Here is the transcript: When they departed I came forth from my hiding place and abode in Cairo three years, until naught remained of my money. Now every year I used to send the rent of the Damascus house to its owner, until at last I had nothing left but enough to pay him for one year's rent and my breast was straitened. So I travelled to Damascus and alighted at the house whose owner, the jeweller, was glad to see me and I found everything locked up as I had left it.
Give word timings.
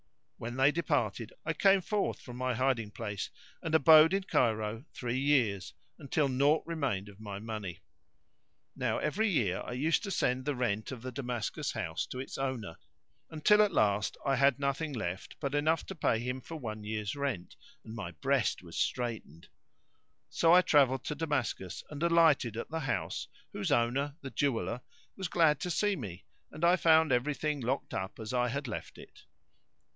When 0.39 0.55
they 0.57 0.71
departed 0.71 1.31
I 1.45 1.53
came 1.53 1.81
forth 1.81 2.19
from 2.19 2.35
my 2.35 2.55
hiding 2.55 2.89
place 2.89 3.29
and 3.61 3.75
abode 3.75 4.11
in 4.11 4.23
Cairo 4.23 4.83
three 4.95 5.19
years, 5.19 5.75
until 5.99 6.27
naught 6.27 6.63
remained 6.65 7.07
of 7.07 7.19
my 7.19 7.37
money. 7.37 7.81
Now 8.75 8.97
every 8.97 9.29
year 9.29 9.61
I 9.63 9.73
used 9.73 10.01
to 10.01 10.09
send 10.09 10.43
the 10.45 10.55
rent 10.55 10.91
of 10.91 11.03
the 11.03 11.11
Damascus 11.11 11.73
house 11.73 12.07
to 12.07 12.19
its 12.19 12.39
owner, 12.39 12.77
until 13.29 13.61
at 13.61 13.71
last 13.71 14.17
I 14.25 14.35
had 14.37 14.57
nothing 14.57 14.93
left 14.93 15.35
but 15.39 15.53
enough 15.53 15.85
to 15.85 15.93
pay 15.93 16.17
him 16.17 16.41
for 16.41 16.55
one 16.55 16.83
year's 16.83 17.15
rent 17.15 17.55
and 17.83 17.93
my 17.93 18.09
breast 18.09 18.63
was 18.63 18.75
straitened. 18.75 19.47
So 20.31 20.51
I 20.51 20.61
travelled 20.63 21.03
to 21.05 21.13
Damascus 21.13 21.83
and 21.91 22.01
alighted 22.01 22.57
at 22.57 22.71
the 22.71 22.79
house 22.79 23.27
whose 23.53 23.71
owner, 23.71 24.15
the 24.21 24.31
jeweller, 24.31 24.81
was 25.15 25.27
glad 25.27 25.59
to 25.59 25.69
see 25.69 25.95
me 25.95 26.25
and 26.51 26.65
I 26.65 26.77
found 26.77 27.11
everything 27.11 27.59
locked 27.61 27.93
up 27.93 28.19
as 28.19 28.33
I 28.33 28.47
had 28.47 28.67
left 28.67 28.97
it. 28.97 29.25